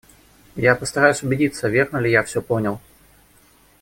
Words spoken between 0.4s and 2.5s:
Я постараюсь убедиться, верно ли я все